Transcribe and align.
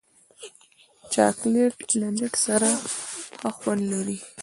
چاکلېټ 1.13 1.79
له 1.99 2.07
نټ 2.17 2.33
سره 2.45 2.69
ښه 3.39 3.49
خوند 3.57 3.83
لري. 3.91 4.17